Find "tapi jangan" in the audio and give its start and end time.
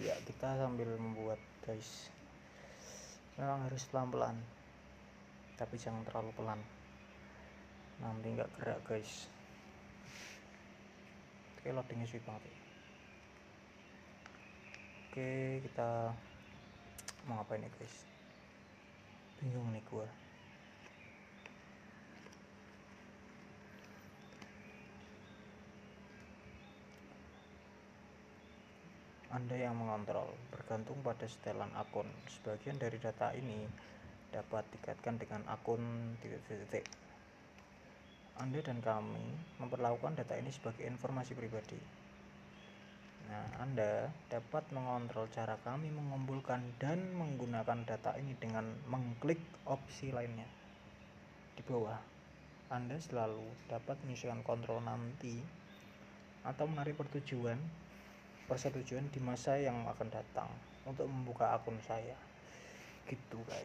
5.60-6.06